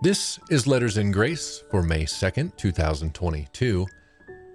[0.00, 3.84] This is Letters in Grace for May 2nd, 2022.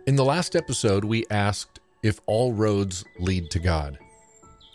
[0.07, 3.99] In the last episode, we asked if all roads lead to God.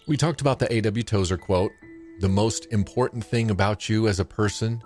[0.06, 1.02] We talked about the A.W.
[1.04, 1.72] Tozer quote
[2.20, 4.82] The most important thing about you as a person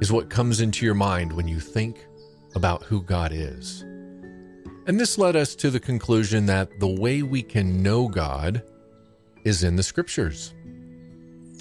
[0.00, 2.06] is what comes into your mind when you think
[2.54, 3.82] about who God is.
[4.86, 8.62] And this led us to the conclusion that the way we can know God
[9.44, 10.54] is in the scriptures.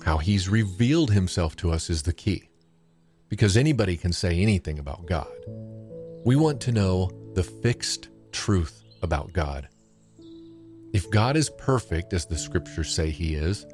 [0.06, 2.48] How he's revealed himself to us is the key.
[3.36, 5.28] Because anybody can say anything about God.
[6.24, 9.68] We want to know the fixed truth about God.
[10.94, 13.66] If God is perfect, as the scriptures say he is,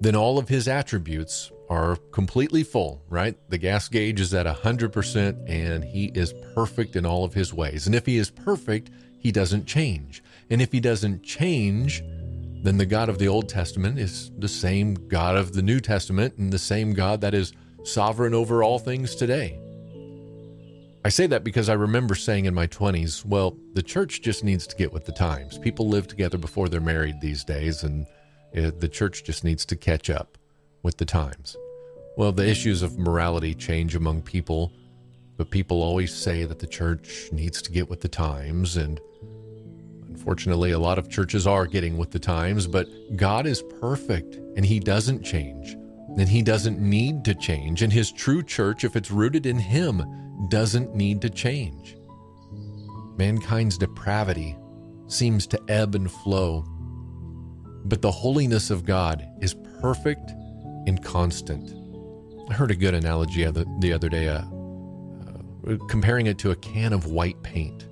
[0.00, 3.34] then all of his attributes are completely full, right?
[3.50, 7.86] The gas gauge is at 100% and he is perfect in all of his ways.
[7.86, 10.22] And if he is perfect, he doesn't change.
[10.50, 12.00] And if he doesn't change,
[12.62, 16.36] then the God of the Old Testament is the same God of the New Testament
[16.36, 17.52] and the same God that is
[17.84, 19.58] sovereign over all things today.
[21.02, 24.66] I say that because I remember saying in my 20s, well, the church just needs
[24.66, 25.56] to get with the times.
[25.56, 28.06] People live together before they're married these days, and
[28.56, 30.36] uh, the church just needs to catch up
[30.82, 31.56] with the times.
[32.18, 34.72] Well, the issues of morality change among people,
[35.38, 39.00] but people always say that the church needs to get with the times, and
[40.06, 44.66] unfortunately, a lot of churches are getting with the times, but God is perfect and
[44.66, 45.76] He doesn't change,
[46.18, 50.02] and He doesn't need to change, and His true church, if it's rooted in Him,
[50.48, 51.96] doesn't need to change.
[53.16, 54.56] Mankind's depravity
[55.06, 56.64] seems to ebb and flow
[57.84, 60.30] but the holiness of God is perfect
[60.86, 61.74] and constant.
[62.50, 66.92] I heard a good analogy the other day, uh, uh, comparing it to a can
[66.92, 67.86] of white paint.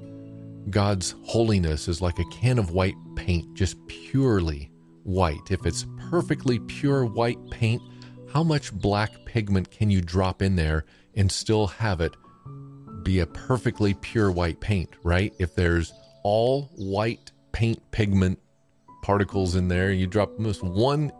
[0.70, 4.70] God's holiness is like a can of white paint, just purely
[5.04, 5.50] white.
[5.50, 7.82] If it's perfectly pure white paint,
[8.32, 10.84] how much black pigment can you drop in there
[11.14, 12.14] and still have it
[13.02, 15.32] be a perfectly pure white paint, right?
[15.38, 18.38] If there's all white paint pigment
[19.02, 19.90] particles in there.
[19.90, 21.10] You drop almost one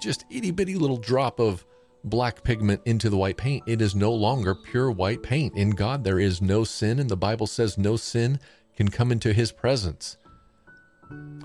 [0.00, 1.64] just itty bitty little drop of
[2.04, 3.64] black pigment into the white paint.
[3.66, 5.56] It is no longer pure white paint.
[5.56, 8.38] In God, there is no sin, and the Bible says no sin
[8.76, 10.16] can come into his presence.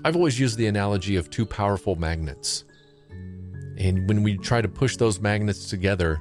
[0.04, 2.64] I've always used the analogy of two powerful magnets.
[3.82, 6.20] And when we try to push those magnets together,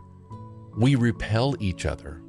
[0.77, 2.19] we repel each other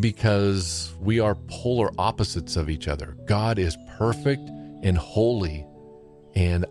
[0.00, 3.14] because we are polar opposites of each other.
[3.26, 4.48] God is perfect
[4.82, 5.66] and holy,
[6.34, 6.64] and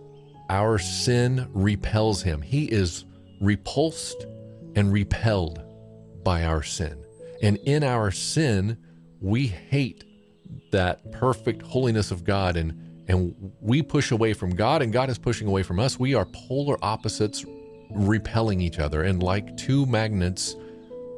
[0.49, 2.41] our sin repels him.
[2.41, 3.05] He is
[3.41, 4.25] repulsed
[4.75, 5.61] and repelled
[6.23, 7.03] by our sin.
[7.43, 8.77] And in our sin,
[9.21, 10.03] we hate
[10.71, 15.17] that perfect holiness of God and and we push away from God and God is
[15.17, 15.97] pushing away from us.
[15.97, 17.45] We are polar opposites
[17.89, 20.55] repelling each other and like two magnets,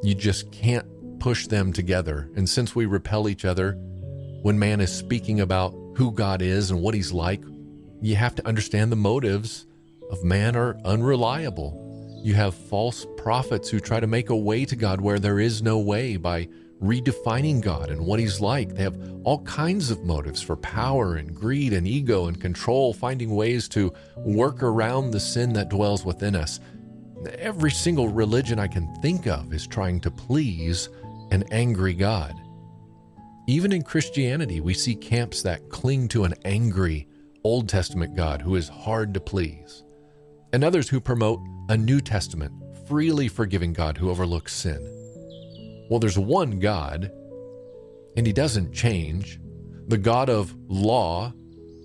[0.02, 0.86] you just can't
[1.18, 2.30] push them together.
[2.36, 3.72] And since we repel each other,
[4.42, 7.42] when man is speaking about who God is and what he's like,
[8.00, 9.66] you have to understand the motives
[10.10, 12.20] of man are unreliable.
[12.22, 15.62] You have false prophets who try to make a way to God where there is
[15.62, 16.48] no way by
[16.82, 18.74] redefining God and what He's like.
[18.74, 23.34] They have all kinds of motives for power and greed and ego and control, finding
[23.34, 26.60] ways to work around the sin that dwells within us.
[27.38, 30.88] Every single religion I can think of is trying to please
[31.30, 32.34] an angry God.
[33.46, 37.08] Even in Christianity, we see camps that cling to an angry,
[37.44, 39.82] Old Testament God who is hard to please,
[40.52, 42.52] and others who promote a New Testament,
[42.88, 44.99] freely forgiving God who overlooks sin.
[45.90, 47.10] Well, there's one God,
[48.16, 49.40] and he doesn't change.
[49.88, 51.32] The God of law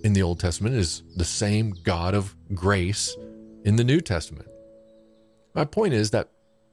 [0.04, 3.16] in the Old Testament is the same God of grace
[3.64, 4.48] in the New Testament.
[5.54, 6.30] My point is that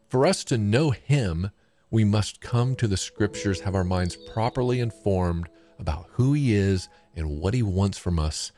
[0.09, 1.49] for us to know him,
[1.89, 6.87] we must come to the scriptures, have our minds properly informed about who he is
[7.15, 8.51] and what he wants from us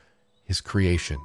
[0.43, 1.17] his creation.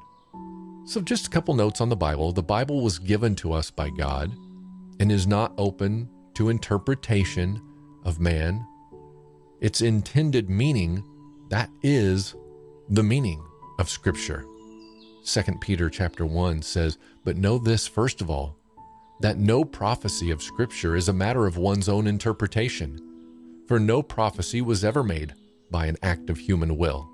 [0.87, 2.31] So, just a couple notes on the Bible.
[2.31, 4.33] The Bible was given to us by God
[5.01, 6.09] and is not open
[6.41, 7.61] to interpretation
[8.03, 8.67] of man.
[9.61, 11.05] Its intended meaning,
[11.51, 12.35] that is
[12.89, 13.45] the meaning
[13.79, 14.47] of Scripture.
[15.23, 18.57] 2 Peter chapter 1 says, But know this first of all,
[19.21, 22.99] that no prophecy of Scripture is a matter of one's own interpretation,
[23.69, 25.35] for no prophecy was ever made
[25.71, 27.07] by an act of human will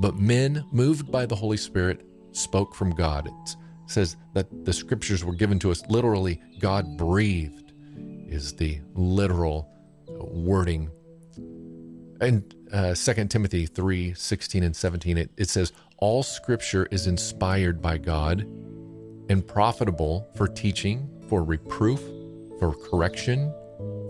[0.00, 3.28] but men, moved by the Holy Spirit, spoke from God.
[3.28, 3.56] It
[3.86, 7.61] says that the scriptures were given to us literally, God breathed,
[8.32, 9.68] is the literal
[10.08, 10.90] wording.
[12.20, 17.82] And uh, 2 Timothy 3 16 and 17, it, it says, All scripture is inspired
[17.82, 18.40] by God
[19.28, 22.00] and profitable for teaching, for reproof,
[22.58, 23.52] for correction,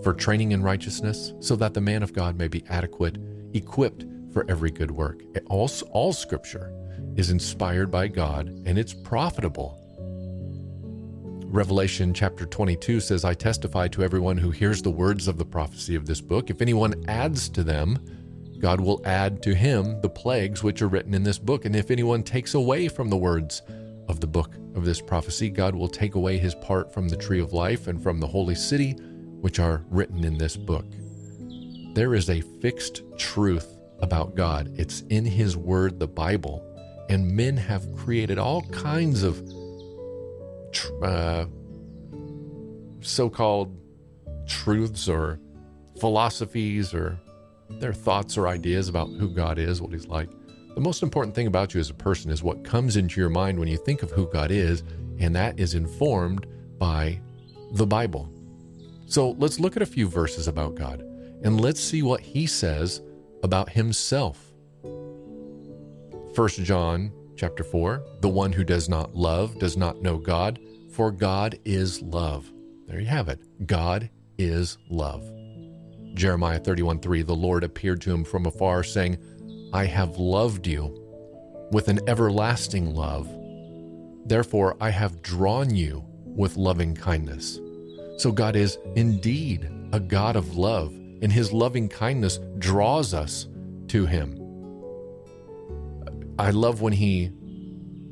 [0.02, 3.19] for training in righteousness, so that the man of God may be adequate,
[3.54, 5.22] equipped for every good work.
[5.46, 6.72] All, all scripture
[7.16, 9.81] is inspired by God and it's profitable.
[11.52, 15.94] Revelation chapter 22 says, I testify to everyone who hears the words of the prophecy
[15.94, 16.49] of this book.
[16.49, 17.99] If anyone adds to them,
[18.58, 21.66] God will add to him the plagues which are written in this book.
[21.66, 23.60] And if anyone takes away from the words
[24.08, 27.40] of the book of this prophecy, God will take away his part from the tree
[27.40, 28.93] of life and from the holy city,
[29.43, 30.87] which are written in this book.
[31.93, 34.72] There is a fixed truth about God.
[34.78, 36.64] It's in his word, the Bible.
[37.10, 39.46] And men have created all kinds of
[41.02, 41.46] uh,
[43.00, 43.76] so called
[44.46, 45.40] truths or
[46.00, 47.19] philosophies or
[47.69, 50.30] their thoughts or ideas about who God is, what He's like.
[50.74, 53.58] The most important thing about you as a person is what comes into your mind
[53.58, 54.82] when you think of who God is,
[55.19, 56.46] and that is informed
[56.78, 57.20] by
[57.72, 58.30] the Bible.
[59.06, 61.00] So let's look at a few verses about God
[61.42, 63.02] and let's see what He says
[63.42, 64.52] about Himself.
[64.82, 70.58] 1 John chapter 4 The one who does not love does not know God,
[70.93, 72.50] for God is love.
[72.87, 73.40] There you have it.
[73.67, 75.25] God is love.
[76.14, 79.19] Jeremiah 31 3 The Lord appeared to him from afar, saying,
[79.73, 80.99] I have loved you
[81.70, 83.29] with an everlasting love.
[84.26, 87.58] Therefore, I have drawn you with loving kindness.
[88.19, 90.93] So, God is indeed a God of love,
[91.23, 93.49] and his loving kindness draws us
[93.88, 94.41] to him.
[96.42, 97.30] I love when he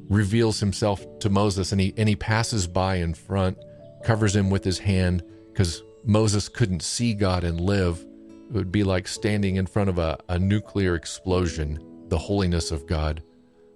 [0.09, 3.59] reveals himself to Moses and he and he passes by in front,
[4.05, 8.07] covers him with his hand because Moses couldn't see God and live,
[8.49, 12.87] it would be like standing in front of a, a nuclear explosion, the holiness of
[12.87, 13.21] God.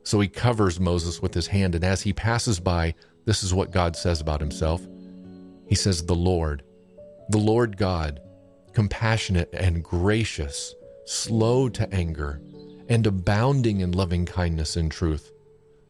[0.04, 3.72] So he covers Moses with his hand, and as he passes by, this is what
[3.72, 4.86] God says about himself.
[5.66, 6.62] He says, The Lord,
[7.28, 8.20] the Lord God,
[8.72, 10.74] compassionate and gracious,
[11.06, 12.40] slow to anger,
[12.88, 15.32] and abounding in loving kindness and truth,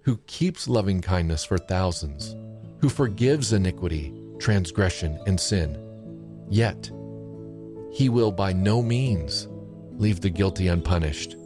[0.02, 2.36] who keeps loving kindness for thousands,
[2.80, 5.80] who forgives iniquity, transgression, and sin
[6.48, 6.90] Yet,
[7.90, 9.48] he will by no means
[9.96, 11.36] leave the guilty unpunished,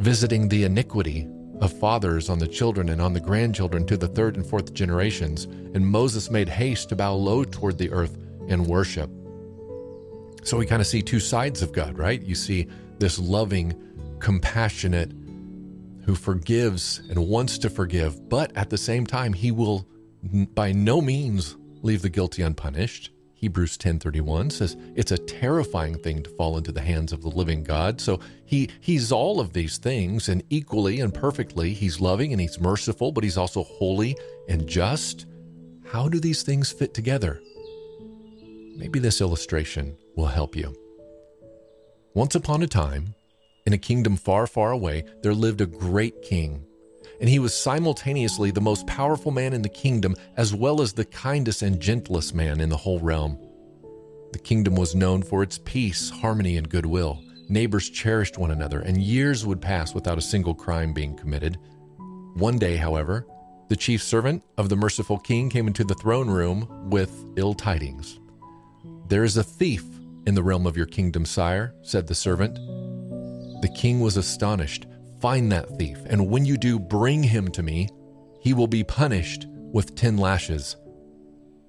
[0.00, 1.28] visiting the iniquity
[1.60, 5.44] of fathers on the children and on the grandchildren to the third and fourth generations.
[5.44, 9.10] And Moses made haste to bow low toward the earth and worship.
[10.42, 12.20] So we kind of see two sides of God, right?
[12.20, 12.66] You see
[12.98, 13.74] this loving,
[14.22, 15.10] compassionate,
[16.06, 19.86] who forgives and wants to forgive, but at the same time, he will
[20.54, 23.10] by no means leave the guilty unpunished.
[23.34, 27.64] Hebrews 10:31 says it's a terrifying thing to fall into the hands of the living
[27.64, 28.00] God.
[28.00, 32.60] So he he's all of these things and equally and perfectly he's loving and he's
[32.60, 34.16] merciful, but he's also holy
[34.48, 35.26] and just.
[35.84, 37.42] How do these things fit together?
[38.76, 40.72] Maybe this illustration will help you.
[42.14, 43.14] Once upon a time,
[43.66, 46.64] in a kingdom far, far away, there lived a great king
[47.22, 51.04] and he was simultaneously the most powerful man in the kingdom as well as the
[51.04, 53.38] kindest and gentlest man in the whole realm.
[54.32, 57.22] The kingdom was known for its peace, harmony, and goodwill.
[57.48, 61.58] Neighbors cherished one another, and years would pass without a single crime being committed.
[62.34, 63.26] One day, however,
[63.68, 68.18] the chief servant of the merciful king came into the throne room with ill tidings.
[69.06, 69.84] There is a thief
[70.26, 72.58] in the realm of your kingdom, sire, said the servant.
[73.62, 74.86] The king was astonished
[75.22, 77.88] Find that thief, and when you do, bring him to me.
[78.40, 80.76] He will be punished with ten lashes.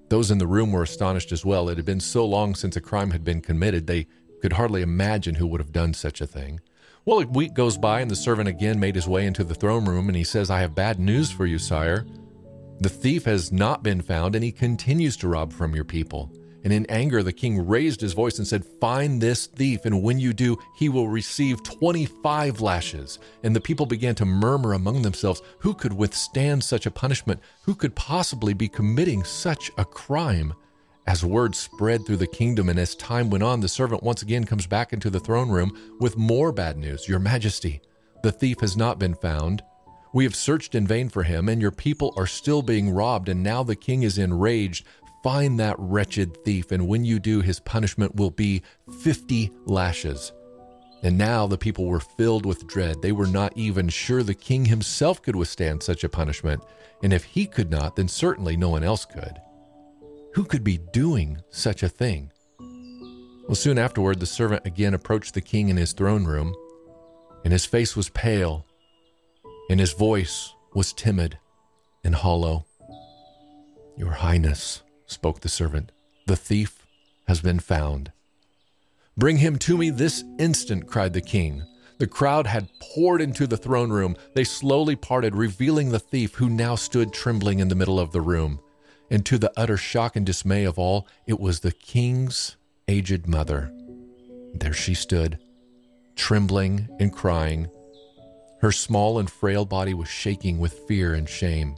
[0.10, 1.70] Those in the room were astonished as well.
[1.70, 4.08] It had been so long since a crime had been committed, they
[4.42, 6.62] could hardly imagine who would have done such a thing.
[7.06, 9.86] Well, a week goes by, and the servant again made his way into the throne
[9.86, 12.08] room, and he says, I have bad news for you, sire.
[12.80, 16.32] The thief has not been found, and he continues to rob from your people.
[16.64, 20.20] And in anger, the king raised his voice and said, Find this thief, and when
[20.20, 23.20] you do, he will receive 25 lashes.
[23.44, 27.42] And the people began to murmur among themselves, Who could withstand such a punishment?
[27.64, 30.54] Who could possibly be committing such a crime?
[31.06, 34.46] As word spread through the kingdom and as time went on, the servant once again
[34.46, 37.82] comes back into the throne room with more bad news Your Majesty,
[38.24, 39.64] the thief has not been found.
[40.14, 43.44] We have searched in vain for him, and your people are still being robbed, and
[43.44, 44.86] now the king is enraged
[45.24, 48.62] Find that wretched thief, and when you do, his punishment will be
[49.02, 50.34] 50 lashes.
[51.02, 53.02] And now the people were filled with dread.
[53.02, 56.64] They were not even sure the king himself could withstand such a punishment.
[57.02, 59.42] And if he could not, then certainly no one else could.
[60.36, 62.32] Who could be doing such a thing?
[63.48, 66.56] Well, soon afterward, the servant again approached the king in his throne room,
[67.44, 68.66] and his face was pale,
[69.70, 71.38] and his voice was timid
[72.04, 72.66] and hollow.
[73.98, 75.92] Your Highness, spoke the servant.
[76.28, 76.86] The thief
[77.28, 78.12] has been found.
[79.18, 81.64] Bring him to me this instant, cried the king.
[82.00, 84.16] The crowd had poured into the throne room.
[84.34, 88.22] They slowly parted, revealing the thief who now stood trembling in the middle of the
[88.22, 88.60] room.
[89.12, 92.58] And to the utter shock and dismay of all, it was the king's
[92.88, 93.72] aged mother.
[94.54, 95.40] There she stood,
[96.16, 97.70] trembling and crying.
[98.62, 101.76] Her small and frail body was shaking with fear and shame.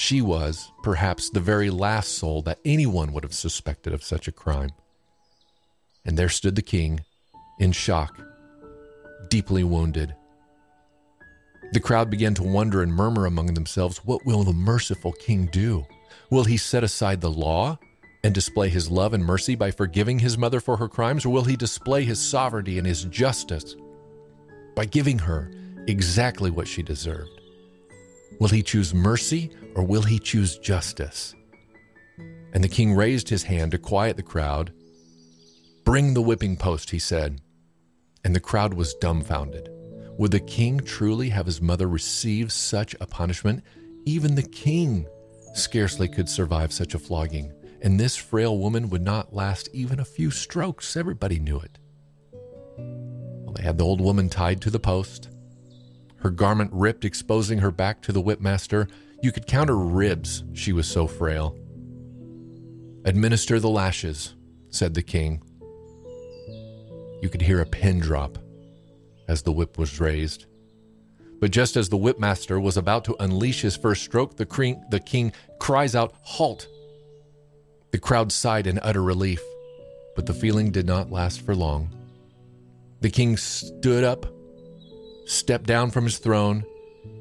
[0.00, 4.32] She was, perhaps, the very last soul that anyone would have suspected of such a
[4.32, 4.70] crime.
[6.06, 7.00] And there stood the king,
[7.58, 8.18] in shock,
[9.28, 10.14] deeply wounded.
[11.74, 15.84] The crowd began to wonder and murmur among themselves What will the merciful king do?
[16.30, 17.78] Will he set aside the law
[18.24, 21.44] and display his love and mercy by forgiving his mother for her crimes, or will
[21.44, 23.76] he display his sovereignty and his justice
[24.74, 25.52] by giving her
[25.86, 27.39] exactly what she deserved?
[28.40, 31.34] Will he choose mercy or will he choose justice?
[32.52, 34.72] And the king raised his hand to quiet the crowd.
[35.84, 37.40] Bring the whipping post, he said.
[38.24, 39.68] And the crowd was dumbfounded.
[40.18, 43.62] Would the king truly have his mother receive such a punishment?
[44.04, 45.06] Even the king
[45.54, 50.04] scarcely could survive such a flogging, and this frail woman would not last even a
[50.04, 50.96] few strokes.
[50.96, 51.78] Everybody knew it.
[52.78, 55.28] Well, they had the old woman tied to the post,
[56.20, 58.88] her garment ripped, exposing her back to the whipmaster.
[59.22, 61.56] You could count her ribs, she was so frail.
[63.04, 64.34] Administer the lashes,
[64.70, 65.42] said the king.
[67.22, 68.38] You could hear a pin drop
[69.28, 70.46] as the whip was raised.
[71.40, 75.00] But just as the whipmaster was about to unleash his first stroke, the king, the
[75.00, 76.68] king cries out, Halt!
[77.92, 79.40] The crowd sighed in utter relief,
[80.14, 81.90] but the feeling did not last for long.
[83.00, 84.26] The king stood up,
[85.30, 86.64] stepped down from his throne.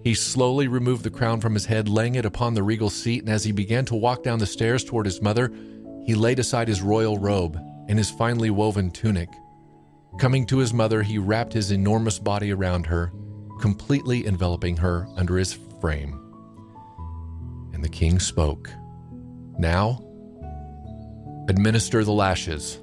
[0.04, 3.30] He slowly removed the crown from his head, laying it upon the regal seat, and
[3.30, 5.52] as he began to walk down the stairs toward his mother,
[6.06, 9.30] he laid aside his royal robe and his finely woven tunic.
[10.20, 13.12] Coming to his mother, he wrapped his enormous body around her
[13.60, 16.20] completely enveloping her under his frame.
[17.74, 18.72] And the king spoke
[19.58, 20.04] Now,
[21.48, 22.80] administer the lashes.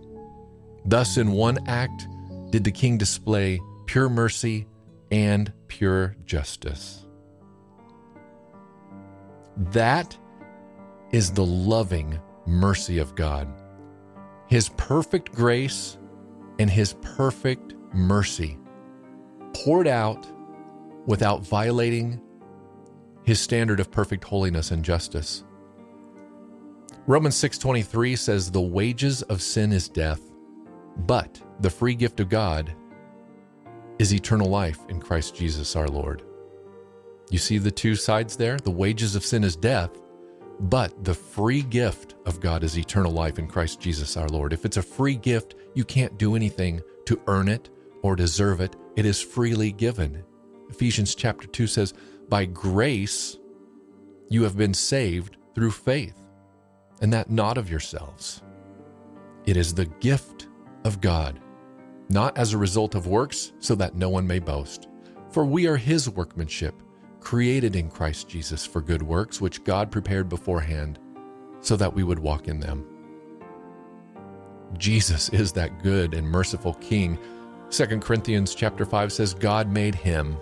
[0.85, 2.07] Thus, in one act,
[2.51, 4.67] did the king display pure mercy
[5.11, 7.07] and pure justice.
[9.57, 10.17] That
[11.13, 13.49] is the loving mercy of God.
[14.49, 15.99] His perfect grace
[16.59, 18.59] and His perfect mercy
[19.53, 20.27] poured out
[21.07, 22.21] without violating
[23.27, 25.45] his standard of perfect holiness and justice.
[27.09, 30.21] Romans 6:23 says the wages of sin is death,
[30.97, 32.75] but the free gift of God
[33.99, 36.23] is eternal life in Christ Jesus our Lord.
[37.31, 38.57] You see the two sides there?
[38.59, 39.91] The wages of sin is death,
[40.61, 44.53] but the free gift of God is eternal life in Christ Jesus our Lord.
[44.53, 47.71] If it's a free gift, you can't do anything to earn it
[48.03, 48.77] or deserve it.
[48.97, 50.23] It is freely given.
[50.71, 51.95] Ephesians chapter 2 says,
[52.29, 53.39] By grace
[54.29, 56.23] you have been saved through faith,
[57.01, 58.43] and that not of yourselves.
[59.47, 60.49] It is the gift
[60.85, 61.41] of God,
[62.09, 64.89] not as a result of works, so that no one may boast.
[65.31, 66.75] For we are his workmanship,
[67.21, 70.99] created in Christ Jesus for good works, which God prepared beforehand,
[71.61, 72.87] so that we would walk in them.
[74.79, 77.19] Jesus is that good and merciful King.
[77.71, 80.37] 2 Corinthians chapter 5 says, God made him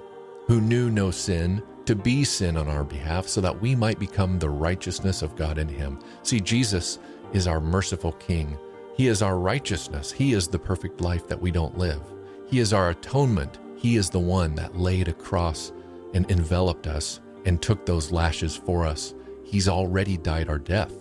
[0.47, 4.39] who knew no sin, to be sin on our behalf, so that we might become
[4.39, 5.99] the righteousness of God in him.
[6.23, 6.99] See, Jesus
[7.33, 8.59] is our merciful King.
[8.97, 10.13] He is our righteousness.
[10.13, 12.01] He is the perfect life that we don't live.
[12.49, 13.59] He is our atonement.
[13.77, 15.73] He is the one that laid across
[16.15, 19.15] and enveloped us and took those lashes for us.
[19.45, 20.93] He's already died our death.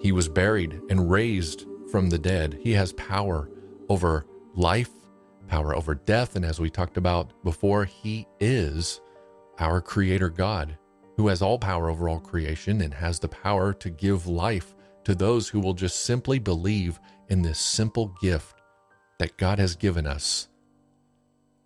[0.00, 2.58] He was buried and raised from the dead.
[2.62, 3.50] He has power
[3.88, 4.90] over life
[5.48, 6.36] power over death.
[6.36, 9.00] And as we talked about before, He is
[9.58, 10.76] our Creator God
[11.16, 14.74] who has all power over all creation and has the power to give life
[15.06, 16.98] to those who will just simply believe
[17.28, 18.56] in this simple gift
[19.20, 20.48] that God has given us.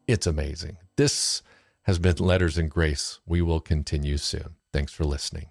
[0.06, 0.76] It's amazing.
[0.98, 1.40] This
[1.84, 3.18] has been Letters in Grace.
[3.24, 4.56] We will continue soon.
[4.74, 5.46] Thanks for listening.